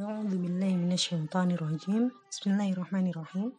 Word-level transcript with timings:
أعوذ 0.00 0.28
بالله 0.28 0.72
من 0.76 0.92
الشيطان 0.92 1.56
الرجيم 1.56 2.12
بسم 2.28 2.44
الله 2.52 2.68
الرحمن 2.72 3.06
الرحيم 3.16 3.52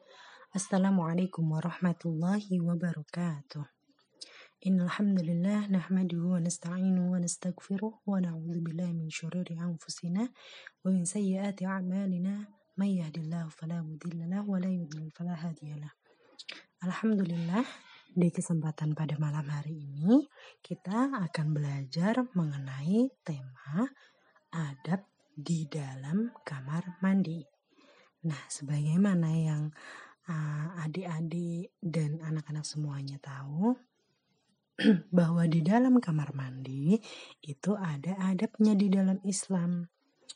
السلام 0.55 0.97
عليكم 1.01 1.43
ورحمة 1.51 2.01
الله 2.05 2.45
وبركاته 2.61 3.63
إن 4.67 4.77
الحمد 4.81 5.19
لله 5.29 5.59
نحمده 5.67 6.21
ونستعينه 6.33 7.11
ونستغفره 7.11 7.93
ونعوذ 8.05 8.57
بالله 8.65 8.89
من 8.93 9.09
شرور 9.09 9.47
أنفسنا 9.49 10.29
ومن 10.85 11.05
سيئات 11.05 11.63
أعمالنا 11.63 12.35
من 12.77 12.89
يهد 13.01 13.17
الله 13.17 13.49
فلا 13.49 13.81
مضل 13.81 14.29
له 14.29 14.45
ولا 14.49 14.69
يضلل 14.69 15.09
فلا 15.17 15.33
هادي 15.33 15.73
له 15.73 15.91
Alhamdulillah 16.85 17.65
di 18.13 18.29
kesempatan 18.29 18.93
pada 18.93 19.17
malam 19.17 19.49
hari 19.49 19.73
ini 19.89 20.29
kita 20.61 21.09
akan 21.25 21.47
belajar 21.57 22.21
mengenai 22.37 23.09
tema 23.25 23.89
adab 24.53 25.10
di 25.32 25.64
dalam 25.66 26.30
kamar 26.44 27.00
mandi. 27.00 27.40
Nah, 28.22 28.42
sebagaimana 28.46 29.28
yang 29.34 29.72
uh, 30.30 30.66
adik-adik 30.84 31.74
dan 31.82 32.22
anak-anak 32.22 32.62
semuanya 32.62 33.18
tahu, 33.18 33.74
bahwa 35.18 35.44
di 35.48 35.60
dalam 35.60 36.00
kamar 36.00 36.32
mandi 36.32 36.96
itu 37.44 37.72
ada 37.76 38.16
adabnya 38.30 38.72
di 38.78 38.88
dalam 38.88 39.18
Islam. 39.26 39.88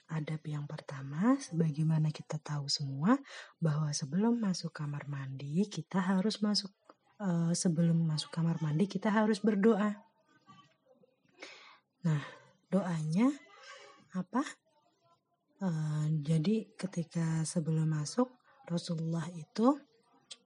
Adab 0.07 0.39
yang 0.47 0.71
pertama, 0.71 1.35
sebagaimana 1.35 2.15
kita 2.15 2.39
tahu 2.39 2.71
semua, 2.71 3.19
bahwa 3.59 3.91
sebelum 3.91 4.39
masuk 4.39 4.71
kamar 4.71 5.11
mandi 5.11 5.67
kita 5.67 5.99
harus 5.99 6.39
masuk 6.39 6.71
uh, 7.19 7.51
sebelum 7.51 8.07
masuk 8.07 8.31
kamar 8.31 8.55
mandi 8.63 8.87
kita 8.87 9.11
harus 9.11 9.43
berdoa. 9.43 9.99
Nah, 12.07 12.23
doanya 12.71 13.35
apa? 14.15 14.47
Uh, 15.57 16.05
jadi 16.21 16.69
ketika 16.77 17.41
sebelum 17.49 17.89
masuk 17.97 18.29
Rasulullah 18.69 19.25
itu 19.33 19.73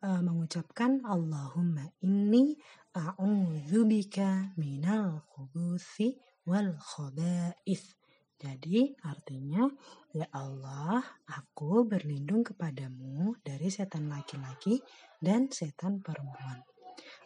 uh, 0.06 0.22
mengucapkan 0.22 1.02
Allahumma 1.02 1.90
inni 1.98 2.54
a'udzubika 2.94 4.54
minal 4.54 5.26
khubuthi 5.34 6.14
wal 6.46 6.78
khaba'ith. 6.78 7.98
Jadi 8.38 8.94
artinya 9.02 9.66
ya 10.14 10.30
Allah 10.30 11.02
aku 11.26 11.84
berlindung 11.84 12.46
kepadamu 12.46 13.34
dari 13.42 13.66
setan 13.66 14.08
laki-laki 14.08 14.78
dan 15.18 15.50
setan 15.50 16.00
perempuan. 16.00 16.62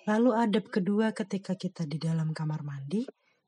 Lalu 0.09 0.31
adab 0.33 0.73
kedua 0.73 1.13
ketika 1.13 1.53
kita 1.53 1.85
di 1.85 2.01
dalam 2.01 2.33
kamar 2.33 2.65
mandi 2.65 3.05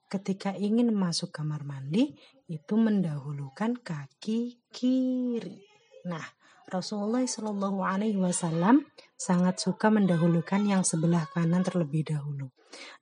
ketika 0.07 0.55
ingin 0.55 0.95
masuk 0.95 1.35
kamar 1.35 1.67
mandi 1.67 2.15
itu 2.47 2.75
mendahulukan 2.79 3.79
kaki 3.83 4.62
kiri. 4.71 5.67
Nah, 6.07 6.23
Rasulullah 6.67 7.23
Shallallahu 7.23 7.83
Alaihi 7.83 8.19
Wasallam 8.19 8.87
sangat 9.15 9.62
suka 9.62 9.91
mendahulukan 9.91 10.62
yang 10.67 10.83
sebelah 10.83 11.27
kanan 11.31 11.62
terlebih 11.62 12.07
dahulu. 12.07 12.51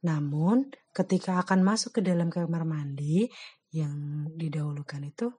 Namun, 0.05 0.69
ketika 0.93 1.41
akan 1.41 1.65
masuk 1.65 2.01
ke 2.01 2.01
dalam 2.05 2.29
kamar 2.29 2.69
mandi, 2.69 3.29
yang 3.75 4.31
didahulukan 4.39 5.03
itu 5.03 5.35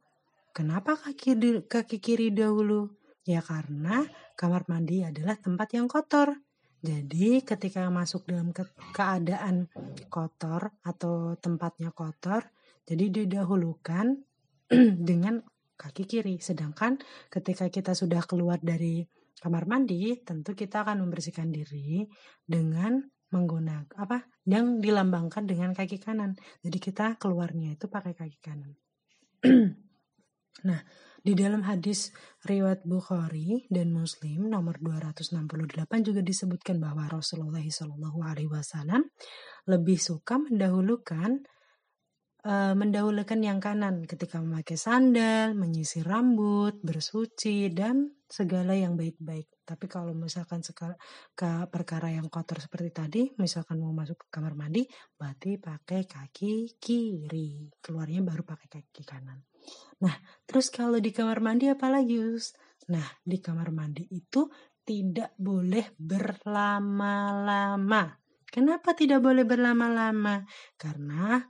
kenapa 0.51 0.99
kaki 0.99 1.39
kaki 1.71 2.03
kiri 2.03 2.35
dahulu? 2.35 2.91
Ya 3.23 3.39
karena 3.39 4.03
kamar 4.35 4.67
mandi 4.67 5.01
adalah 5.01 5.39
tempat 5.39 5.71
yang 5.71 5.87
kotor. 5.87 6.35
Jadi 6.85 7.41
ketika 7.41 7.89
masuk 7.89 8.29
dalam 8.29 8.53
ke 8.53 8.61
keadaan 8.93 9.65
kotor 10.05 10.69
atau 10.85 11.33
tempatnya 11.41 11.89
kotor, 11.89 12.45
jadi 12.85 13.09
didahulukan 13.09 14.21
dengan 15.09 15.41
kaki 15.81 16.05
kiri. 16.05 16.37
Sedangkan 16.37 17.01
ketika 17.33 17.73
kita 17.73 17.97
sudah 17.97 18.21
keluar 18.29 18.61
dari 18.61 19.01
kamar 19.41 19.65
mandi, 19.65 20.13
tentu 20.21 20.53
kita 20.53 20.85
akan 20.85 21.01
membersihkan 21.09 21.49
diri 21.49 22.05
dengan 22.45 23.01
menggunakan 23.33 23.89
apa 23.97 24.29
yang 24.45 24.77
dilambangkan 24.77 25.49
dengan 25.49 25.73
kaki 25.73 25.97
kanan. 25.97 26.37
Jadi 26.61 26.77
kita 26.77 27.17
keluarnya 27.17 27.73
itu 27.73 27.89
pakai 27.89 28.13
kaki 28.13 28.37
kanan. 28.45 28.77
nah, 30.69 30.79
di 31.25 31.33
dalam 31.33 31.65
hadis 31.65 32.13
riwayat 32.45 32.85
Bukhari 32.85 33.65
dan 33.73 33.89
Muslim 33.89 34.45
nomor 34.45 34.77
268 34.77 36.05
juga 36.05 36.21
disebutkan 36.21 36.77
bahwa 36.77 37.09
Rasulullah 37.09 37.65
Shallallahu 37.65 38.21
Alaihi 38.21 38.53
Wasallam 38.53 39.09
lebih 39.65 39.97
suka 39.97 40.37
mendahulukan 40.37 41.41
uh, 42.45 42.77
mendahulukan 42.77 43.41
yang 43.41 43.57
kanan 43.57 44.05
ketika 44.05 44.37
memakai 44.37 44.77
sandal, 44.77 45.57
menyisir 45.57 46.05
rambut, 46.05 46.77
bersuci 46.85 47.73
dan 47.73 48.13
segala 48.29 48.77
yang 48.77 48.93
baik-baik. 48.93 49.49
Tapi 49.65 49.85
kalau 49.89 50.13
misalkan 50.13 50.61
ke 50.61 51.49
perkara 51.73 52.13
yang 52.13 52.29
kotor 52.29 52.61
seperti 52.61 52.89
tadi, 52.93 53.21
misalkan 53.41 53.81
mau 53.81 53.89
masuk 53.97 54.21
ke 54.21 54.27
kamar 54.29 54.53
mandi, 54.53 54.85
berarti 55.17 55.57
pakai 55.57 56.05
kaki 56.05 56.77
kiri. 56.77 57.73
Keluarnya 57.81 58.21
baru 58.21 58.45
pakai 58.45 58.69
kaki 58.69 59.01
kanan. 59.01 59.54
Nah, 60.03 60.11
terus 60.43 60.67
kalau 60.73 60.99
di 60.99 61.15
kamar 61.15 61.39
mandi 61.39 61.71
apa 61.71 61.87
lagi, 61.87 62.19
Us? 62.19 62.51
Nah, 62.91 63.07
di 63.23 63.39
kamar 63.41 63.71
mandi 63.71 64.03
itu 64.11 64.51
tidak 64.85 65.33
boleh 65.39 65.95
berlama-lama. 65.97 68.21
Kenapa 68.45 68.93
tidak 68.93 69.25
boleh 69.25 69.41
berlama-lama? 69.43 70.45
Karena 70.77 71.41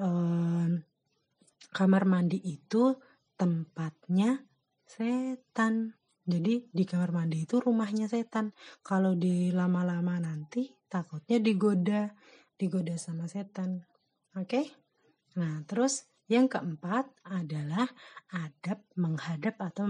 eh, 0.00 0.68
kamar 1.70 2.02
mandi 2.08 2.40
itu 2.40 2.96
tempatnya 3.36 4.48
setan. 4.88 5.92
Jadi 6.28 6.68
di 6.68 6.84
kamar 6.84 7.12
mandi 7.12 7.44
itu 7.44 7.60
rumahnya 7.60 8.08
setan. 8.08 8.52
Kalau 8.80 9.16
di 9.16 9.52
lama-lama 9.52 10.20
nanti 10.20 10.68
takutnya 10.88 11.40
digoda, 11.40 12.16
digoda 12.56 12.96
sama 12.96 13.28
setan. 13.28 13.84
Oke? 14.36 14.48
Okay? 14.48 14.66
Nah, 15.38 15.62
terus 15.68 16.08
yang 16.28 16.44
keempat 16.44 17.08
adalah 17.24 17.88
adab 18.28 18.84
menghadap 19.00 19.56
atau 19.56 19.88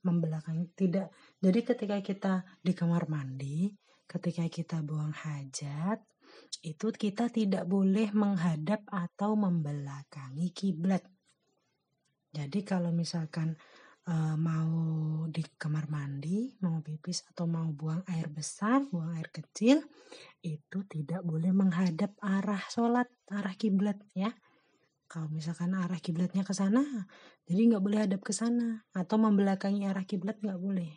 membelakangi 0.00 0.72
tidak. 0.72 1.12
Jadi 1.36 1.60
ketika 1.60 1.96
kita 2.00 2.32
di 2.64 2.72
kamar 2.72 3.12
mandi, 3.12 3.68
ketika 4.08 4.48
kita 4.48 4.80
buang 4.80 5.12
hajat, 5.12 6.00
itu 6.64 6.88
kita 6.96 7.28
tidak 7.28 7.68
boleh 7.68 8.08
menghadap 8.16 8.88
atau 8.88 9.36
membelakangi 9.36 10.48
kiblat. 10.56 11.04
Jadi 12.32 12.64
kalau 12.64 12.88
misalkan 12.96 13.52
e, 14.08 14.14
mau 14.40 14.72
di 15.28 15.44
kamar 15.60 15.92
mandi, 15.92 16.56
mau 16.64 16.80
pipis 16.80 17.28
atau 17.28 17.44
mau 17.44 17.68
buang 17.68 18.00
air 18.08 18.32
besar, 18.32 18.80
buang 18.88 19.12
air 19.12 19.28
kecil, 19.28 19.84
itu 20.40 20.78
tidak 20.88 21.20
boleh 21.20 21.52
menghadap 21.52 22.16
arah 22.24 22.64
sholat, 22.72 23.08
arah 23.28 23.56
kiblat 23.60 24.00
ya 24.16 24.32
kalau 25.06 25.30
misalkan 25.30 25.74
arah 25.74 26.02
kiblatnya 26.02 26.42
ke 26.42 26.50
sana, 26.50 26.82
jadi 27.46 27.60
nggak 27.70 27.82
boleh 27.82 27.98
hadap 28.06 28.22
ke 28.26 28.34
sana 28.34 28.82
atau 28.90 29.16
membelakangi 29.22 29.86
arah 29.86 30.02
kiblat 30.02 30.42
nggak 30.42 30.58
boleh. 30.58 30.90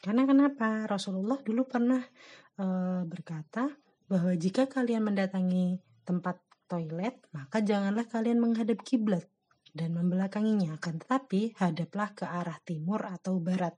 Karena 0.00 0.24
kenapa? 0.24 0.86
Rasulullah 0.88 1.36
dulu 1.44 1.68
pernah 1.68 2.00
e, 2.56 2.64
berkata 3.04 3.68
bahwa 4.08 4.32
jika 4.38 4.70
kalian 4.70 5.04
mendatangi 5.04 5.76
tempat 6.06 6.40
toilet, 6.70 7.20
maka 7.34 7.60
janganlah 7.60 8.06
kalian 8.06 8.38
menghadap 8.38 8.80
kiblat 8.86 9.26
dan 9.74 9.94
membelakanginya, 9.94 10.78
akan 10.78 11.02
tetapi 11.02 11.58
hadaplah 11.58 12.14
ke 12.14 12.24
arah 12.26 12.58
timur 12.62 13.02
atau 13.06 13.38
barat. 13.42 13.74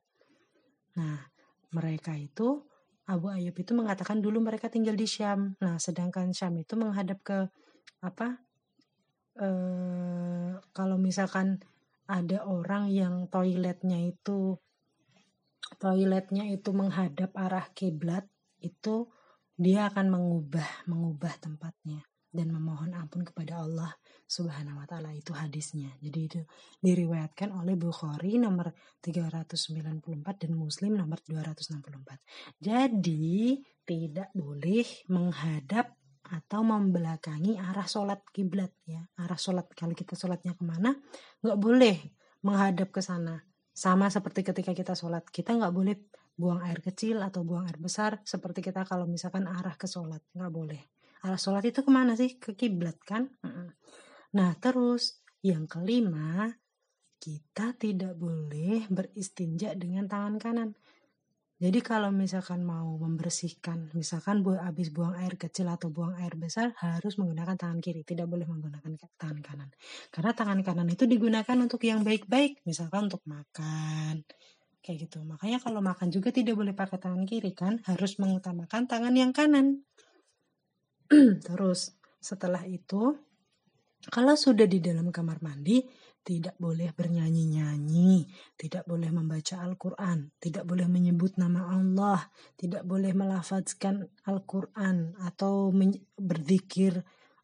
Nah, 0.97 1.33
mereka 1.73 2.13
itu 2.17 2.65
Abu 3.09 3.33
Ayyub 3.33 3.57
itu 3.57 3.73
mengatakan 3.75 4.23
dulu 4.23 4.39
mereka 4.39 4.71
tinggal 4.71 4.95
di 4.95 5.09
Syam. 5.09 5.59
Nah, 5.59 5.77
sedangkan 5.81 6.31
Syam 6.31 6.55
itu 6.61 6.79
menghadap 6.79 7.19
ke 7.25 7.39
apa? 8.05 8.41
Eh, 9.39 10.53
kalau 10.73 10.97
misalkan 11.01 11.63
ada 12.11 12.45
orang 12.45 12.93
yang 12.93 13.31
toiletnya 13.31 14.03
itu 14.03 14.59
toiletnya 15.81 16.51
itu 16.51 16.71
menghadap 16.75 17.33
arah 17.39 17.71
kiblat 17.73 18.29
itu 18.61 19.09
dia 19.57 19.89
akan 19.89 20.13
mengubah 20.13 20.87
mengubah 20.91 21.33
tempatnya 21.39 22.03
dan 22.33 22.49
memohon 22.49 22.97
ampun 22.97 23.23
kepada 23.23 23.61
Allah 23.61 23.93
Subhanahu 24.25 24.81
wa 24.81 24.87
taala 24.89 25.13
itu 25.13 25.37
hadisnya. 25.37 25.93
Jadi 26.01 26.21
itu 26.25 26.41
diriwayatkan 26.81 27.53
oleh 27.53 27.77
Bukhari 27.77 28.41
nomor 28.41 28.73
394 29.05 30.01
dan 30.41 30.53
Muslim 30.57 30.97
nomor 30.97 31.21
264. 31.29 31.85
Jadi 32.57 33.61
tidak 33.85 34.33
boleh 34.33 34.89
menghadap 35.13 35.93
atau 36.33 36.65
membelakangi 36.65 37.61
arah 37.61 37.85
sholat 37.85 38.25
kiblat 38.33 38.73
ya. 38.89 39.05
Arah 39.21 39.37
sholat 39.37 39.69
kalau 39.77 39.93
kita 39.93 40.17
sholatnya 40.17 40.57
ke 40.57 40.65
mana 40.65 40.97
nggak 41.45 41.59
boleh 41.61 41.97
menghadap 42.41 42.89
ke 42.89 43.05
sana. 43.05 43.45
Sama 43.73 44.09
seperti 44.09 44.41
ketika 44.41 44.73
kita 44.73 44.97
sholat 44.97 45.29
kita 45.29 45.53
nggak 45.53 45.75
boleh 45.77 45.97
buang 46.33 46.65
air 46.65 46.81
kecil 46.81 47.21
atau 47.21 47.45
buang 47.45 47.69
air 47.69 47.77
besar 47.77 48.25
seperti 48.25 48.65
kita 48.65 48.89
kalau 48.89 49.05
misalkan 49.05 49.45
arah 49.45 49.77
ke 49.77 49.85
sholat 49.85 50.25
nggak 50.33 50.53
boleh. 50.53 50.81
Arah 51.23 51.37
sholat 51.37 51.69
itu 51.69 51.85
ke 51.85 51.91
mana 51.93 52.17
sih? 52.17 52.41
Ke 52.41 52.57
kiblat 52.57 52.97
kan? 53.05 53.29
Nah 54.33 54.51
terus 54.57 55.21
yang 55.45 55.69
kelima 55.69 56.49
kita 57.21 57.77
tidak 57.79 58.17
boleh 58.17 58.89
beristinja 58.91 59.77
dengan 59.77 60.09
tangan 60.09 60.41
kanan. 60.41 60.71
Jadi 61.63 61.79
kalau 61.79 62.11
misalkan 62.11 62.67
mau 62.67 62.99
membersihkan, 62.99 63.95
misalkan 63.95 64.43
bu 64.43 64.59
habis 64.59 64.91
buang 64.91 65.15
air 65.15 65.39
kecil 65.39 65.71
atau 65.71 65.95
buang 65.95 66.19
air 66.19 66.35
besar 66.35 66.75
harus 66.83 67.15
menggunakan 67.23 67.55
tangan 67.55 67.79
kiri, 67.79 68.03
tidak 68.03 68.27
boleh 68.27 68.51
menggunakan 68.51 68.99
tangan 69.15 69.39
kanan. 69.39 69.71
Karena 70.11 70.35
tangan 70.35 70.59
kanan 70.67 70.91
itu 70.91 71.07
digunakan 71.07 71.55
untuk 71.63 71.79
yang 71.87 72.03
baik-baik, 72.03 72.67
misalkan 72.67 73.07
untuk 73.07 73.23
makan. 73.31 74.27
Kayak 74.83 75.07
gitu. 75.07 75.23
Makanya 75.23 75.63
kalau 75.63 75.79
makan 75.79 76.11
juga 76.11 76.35
tidak 76.35 76.59
boleh 76.59 76.75
pakai 76.75 76.99
tangan 76.99 77.23
kiri 77.23 77.55
kan, 77.55 77.79
harus 77.87 78.19
mengutamakan 78.19 78.91
tangan 78.91 79.15
yang 79.15 79.31
kanan. 79.31 79.87
Terus 81.47 81.95
setelah 82.19 82.67
itu 82.67 83.15
kalau 84.11 84.35
sudah 84.35 84.67
di 84.67 84.83
dalam 84.83 85.15
kamar 85.15 85.39
mandi, 85.47 85.79
tidak 86.23 86.55
boleh 86.59 86.95
bernyanyi-nyanyi, 86.95 88.31
tidak 88.55 88.87
boleh 88.87 89.11
membaca 89.11 89.59
Al-Quran, 89.59 90.31
tidak 90.39 90.63
boleh 90.63 90.87
menyebut 90.87 91.35
nama 91.39 91.75
Allah, 91.75 92.23
tidak 92.55 92.87
boleh 92.87 93.11
melafazkan 93.11 94.07
Al-Quran 94.27 95.19
atau 95.19 95.75
berzikir 96.15 97.03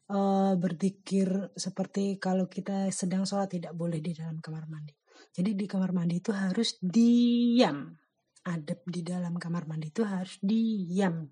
uh, 0.09 0.53
berzikir 0.57 1.53
seperti 1.53 2.17
kalau 2.17 2.49
kita 2.49 2.89
sedang 2.89 3.23
sholat 3.23 3.53
tidak 3.53 3.77
boleh 3.77 4.01
di 4.01 4.11
dalam 4.15 4.41
kamar 4.41 4.65
mandi. 4.65 4.95
Jadi 5.29 5.53
di 5.53 5.65
kamar 5.69 5.93
mandi 5.93 6.17
itu 6.19 6.31
harus 6.33 6.79
diam. 6.81 7.93
Adab 8.49 8.81
di 8.87 9.03
dalam 9.03 9.35
kamar 9.37 9.69
mandi 9.69 9.91
itu 9.93 10.01
harus 10.07 10.39
diam. 10.41 11.29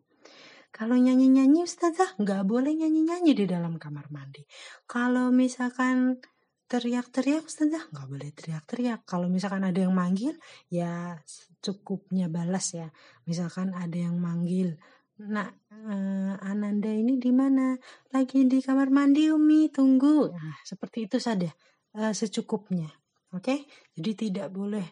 Kalau 0.70 0.94
nyanyi-nyanyi 0.94 1.66
Ustazah 1.66 2.20
nggak 2.22 2.44
boleh 2.46 2.76
nyanyi-nyanyi 2.76 3.34
di 3.34 3.46
dalam 3.50 3.82
kamar 3.82 4.12
mandi. 4.14 4.46
Kalau 4.86 5.34
misalkan 5.34 6.22
teriak-teriak 6.68 7.48
Ustazah 7.48 7.88
nggak 7.92 8.08
boleh 8.08 8.30
teriak-teriak. 8.36 9.08
Kalau 9.08 9.32
misalkan 9.32 9.64
ada 9.64 9.80
yang 9.80 9.96
manggil 9.96 10.36
ya 10.68 11.18
cukupnya 11.64 12.28
balas 12.28 12.76
ya. 12.76 12.92
Misalkan 13.26 13.72
ada 13.74 13.96
yang 13.98 14.20
manggil 14.20 14.78
Nak, 15.18 15.50
uh, 15.74 16.38
Ananda 16.46 16.94
ini 16.94 17.18
di 17.18 17.34
mana? 17.34 17.74
Lagi 18.14 18.46
di 18.46 18.62
kamar 18.62 18.94
mandi, 18.94 19.34
Umi. 19.34 19.66
Tunggu. 19.74 20.30
Nah, 20.30 20.62
seperti 20.62 21.10
itu 21.10 21.18
saja, 21.18 21.50
uh, 21.98 22.14
secukupnya. 22.14 22.86
Oke, 23.34 23.42
okay? 23.42 23.60
jadi 23.98 24.12
tidak 24.14 24.48
boleh 24.54 24.86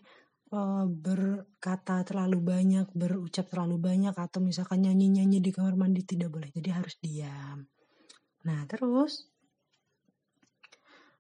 uh, 0.50 0.90
berkata 0.90 2.02
terlalu 2.02 2.42
banyak, 2.42 2.90
berucap 2.98 3.54
terlalu 3.54 3.78
banyak, 3.78 4.18
atau 4.18 4.42
misalkan 4.42 4.82
nyanyi-nyanyi 4.82 5.46
di 5.46 5.54
kamar 5.54 5.78
mandi 5.78 6.02
tidak 6.02 6.34
boleh. 6.34 6.50
Jadi 6.50 6.70
harus 6.74 6.98
diam. 6.98 7.62
Nah, 8.50 8.66
terus 8.66 9.30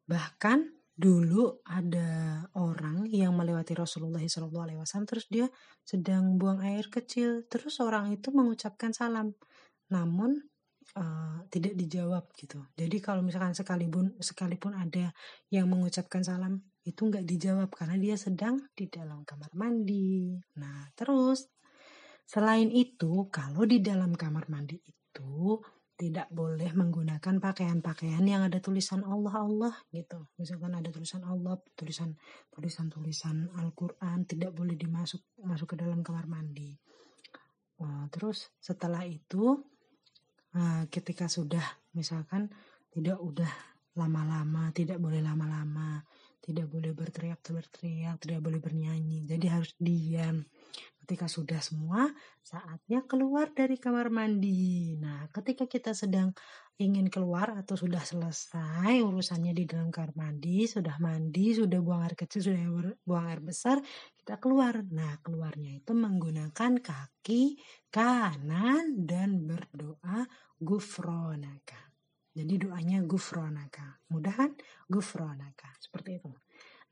bahkan 0.06 0.72
dulu 0.96 1.60
ada 1.68 2.40
orang 2.56 3.04
yang 3.12 3.36
melewati 3.36 3.76
Rasulullah 3.76 4.24
SAW 4.24 5.04
terus 5.04 5.28
dia 5.28 5.52
sedang 5.84 6.40
buang 6.40 6.64
air 6.64 6.88
kecil 6.88 7.44
terus 7.52 7.84
orang 7.84 8.16
itu 8.16 8.32
mengucapkan 8.32 8.96
salam 8.96 9.36
namun 9.92 10.40
uh, 10.96 11.44
tidak 11.52 11.76
dijawab 11.76 12.32
gitu 12.40 12.64
jadi 12.80 12.98
kalau 13.04 13.20
misalkan 13.28 13.52
sekalipun 13.52 14.16
sekalipun 14.24 14.72
ada 14.72 15.12
yang 15.52 15.68
mengucapkan 15.68 16.24
salam 16.24 16.64
itu 16.86 17.02
nggak 17.10 17.26
dijawab 17.26 17.70
karena 17.74 17.98
dia 17.98 18.16
sedang 18.16 18.62
di 18.78 18.86
dalam 18.86 19.26
kamar 19.26 19.50
mandi. 19.58 20.38
Nah, 20.62 20.86
terus 20.94 21.50
selain 22.30 22.70
itu, 22.70 23.26
kalau 23.34 23.66
di 23.66 23.82
dalam 23.82 24.14
kamar 24.14 24.46
mandi 24.54 24.78
itu 24.86 25.58
tidak 25.96 26.28
boleh 26.28 26.76
menggunakan 26.76 27.40
pakaian-pakaian 27.40 28.24
yang 28.24 28.44
ada 28.44 28.60
tulisan 28.60 29.04
Allah 29.08 29.36
Allah 29.36 29.74
gitu. 29.96 30.28
Misalkan 30.36 30.76
ada 30.76 30.92
tulisan 30.92 31.24
Allah, 31.24 31.56
tulisan 31.76 32.16
tulisan 32.52 32.92
tulisan 32.92 33.48
Al-Qur'an 33.56 34.28
tidak 34.28 34.52
boleh 34.52 34.76
dimasuk 34.76 35.24
masuk 35.40 35.74
ke 35.74 35.76
dalam 35.80 36.04
kamar 36.04 36.28
mandi. 36.28 36.76
Nah, 37.80 38.08
terus 38.12 38.52
setelah 38.60 39.08
itu 39.08 39.56
nah, 40.52 40.84
ketika 40.92 41.32
sudah 41.32 41.64
misalkan 41.96 42.52
tidak 42.92 43.20
udah 43.24 43.52
lama-lama, 43.96 44.76
tidak 44.76 45.00
boleh 45.00 45.24
lama-lama 45.24 46.04
tidak 46.46 46.70
boleh 46.70 46.94
berteriak-teriak, 46.94 48.22
tidak 48.22 48.40
boleh 48.46 48.62
bernyanyi. 48.62 49.26
Jadi 49.26 49.46
harus 49.50 49.74
diam. 49.82 50.46
Ketika 51.06 51.30
sudah 51.30 51.62
semua, 51.62 52.10
saatnya 52.42 53.06
keluar 53.06 53.54
dari 53.54 53.78
kamar 53.78 54.10
mandi. 54.10 54.98
Nah, 54.98 55.30
ketika 55.30 55.70
kita 55.70 55.94
sedang 55.94 56.34
ingin 56.82 57.14
keluar 57.14 57.54
atau 57.54 57.78
sudah 57.78 58.02
selesai 58.02 59.06
urusannya 59.06 59.54
di 59.54 59.70
dalam 59.70 59.94
kamar 59.94 60.18
mandi, 60.18 60.66
sudah 60.66 60.98
mandi, 60.98 61.54
sudah 61.54 61.78
buang 61.78 62.02
air 62.10 62.18
kecil, 62.18 62.50
sudah 62.50 62.98
buang 63.06 63.30
air 63.30 63.38
besar, 63.38 63.78
kita 64.18 64.42
keluar. 64.42 64.82
Nah, 64.82 65.22
keluarnya 65.22 65.78
itu 65.78 65.94
menggunakan 65.94 66.82
kaki 66.82 67.62
kanan 67.94 69.06
dan 69.06 69.46
berdoa 69.46 70.26
gufronaka. 70.58 71.94
Jadi 72.34 72.66
doanya 72.66 73.06
gufronaka. 73.06 74.02
Mudah 74.10 74.34
kan? 74.34 74.58
Gufronaka. 74.90 75.70
Seperti 75.78 76.18
itu. 76.18 76.34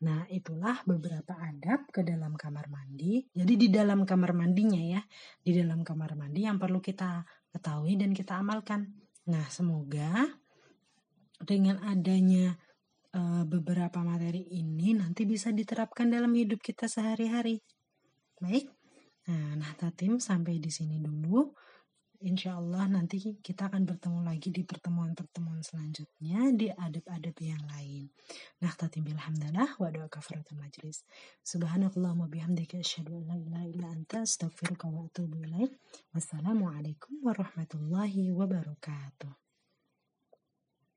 Nah, 0.03 0.27
itulah 0.27 0.83
beberapa 0.83 1.39
adab 1.39 1.87
ke 1.87 2.03
dalam 2.03 2.35
kamar 2.35 2.67
mandi. 2.67 3.23
Jadi 3.31 3.53
di 3.55 3.67
dalam 3.71 4.03
kamar 4.03 4.35
mandinya 4.35 4.79
ya, 4.79 4.99
di 5.39 5.55
dalam 5.55 5.87
kamar 5.87 6.19
mandi 6.19 6.43
yang 6.43 6.59
perlu 6.59 6.83
kita 6.83 7.23
ketahui 7.55 7.95
dan 7.95 8.11
kita 8.11 8.35
amalkan. 8.43 8.91
Nah, 9.31 9.47
semoga 9.47 10.27
dengan 11.39 11.79
adanya 11.87 12.59
uh, 13.15 13.47
beberapa 13.47 14.03
materi 14.03 14.43
ini 14.59 14.91
nanti 14.91 15.23
bisa 15.23 15.55
diterapkan 15.55 16.11
dalam 16.11 16.35
hidup 16.35 16.59
kita 16.59 16.91
sehari-hari. 16.91 17.63
Baik. 18.43 18.67
Nah, 19.31 19.55
nah 19.55 19.71
Tatim 19.79 20.19
sampai 20.19 20.59
di 20.59 20.67
sini 20.67 20.99
dulu 20.99 21.55
insya 22.23 22.55
Allah 22.55 22.87
nanti 22.87 23.19
kita 23.43 23.67
akan 23.67 23.83
bertemu 23.83 24.19
lagi 24.23 24.49
di 24.49 24.63
pertemuan-pertemuan 24.63 25.59
selanjutnya 25.59 26.55
di 26.55 26.71
adab-adab 26.71 27.35
yang 27.43 27.59
lain. 27.67 28.07
Nah, 28.63 28.71
tatim 28.79 29.03
bilhamdalah 29.03 29.75
wa 29.75 29.91
doa 29.91 30.07
kafaratul 30.07 30.55
majlis. 30.55 31.03
Subhanakallahumma 31.43 32.31
bihamdika 32.31 32.79
asyhadu 32.79 33.19
an 33.19 33.27
la 33.27 33.35
ilaha 33.35 33.65
illa 33.67 33.87
anta 33.91 34.23
astaghfiruka 34.23 34.87
wa 34.87 35.03
atubu 35.03 35.43
ilaik. 35.43 35.75
Wassalamualaikum 36.15 37.19
warahmatullahi 37.19 38.31
wabarakatuh. 38.31 39.42